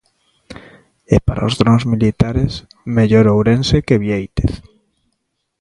[1.15, 2.53] E para os drons militares,
[2.95, 4.53] mellor Ourense que Biéitez.